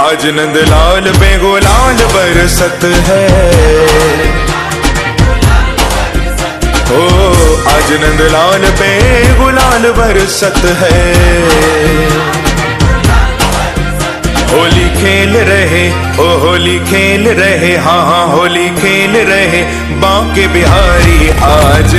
आज 0.00 0.26
नंदलाल 0.26 1.10
पे 1.12 1.38
गुलाल 1.38 1.96
बरसत 2.14 2.84
है। 2.84 3.24
ओ, 6.92 7.02
आज 7.68 7.92
नंदलाल 7.92 8.64
पे 8.70 8.90
गुलाल 9.34 9.90
बरसत 9.90 10.58
है। 10.80 11.02
होली 14.52 14.88
खेल 15.00 15.36
रहे, 15.36 15.84
ओ, 16.18 16.38
होली 16.38 16.78
खेल 16.78 17.28
रहे 17.28 17.76
हाँ 17.76 18.02
हाँ 18.06 18.26
होली 18.26 18.68
खेल 18.68 19.16
रहे, 19.16 19.62
बांके 20.00 20.46
बिहारी 20.46 21.28
आज 21.42 21.94